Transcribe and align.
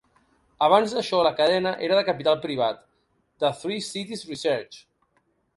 Abans 0.67 0.95
d'això, 0.95 1.19
la 1.27 1.31
cadena 1.41 1.73
era 1.89 1.99
de 2.01 2.05
capital 2.09 2.39
privat 2.47 2.81
de 3.45 3.55
Three 3.61 3.87
Cities 3.93 4.29
Research. 4.35 4.83